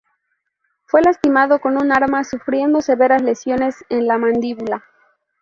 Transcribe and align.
Fue 0.87 1.03
lastimado 1.03 1.59
con 1.61 1.77
un 1.77 1.91
arma 1.91 2.23
sufriendo 2.23 2.81
severas 2.81 3.21
lesiones 3.21 3.75
en 3.89 4.07
la 4.07 4.17
mandíbula. 4.17 4.83